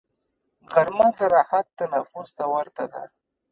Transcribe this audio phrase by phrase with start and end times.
[0.71, 3.03] غرمه د راحت تنفس ته ورته ده